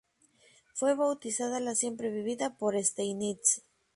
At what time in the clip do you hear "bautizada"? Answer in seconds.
0.95-1.59